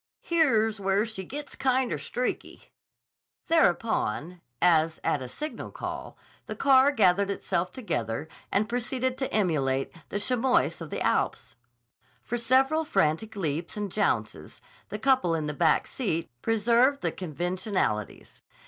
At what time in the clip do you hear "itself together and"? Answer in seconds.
7.29-8.67